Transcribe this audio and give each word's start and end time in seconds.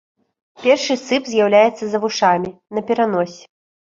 Першы 0.61 0.95
сып 1.01 1.23
з'яўляецца 1.33 1.83
за 1.91 2.01
вушамі, 2.05 2.49
на 2.79 2.83
пераноссі. 2.87 3.43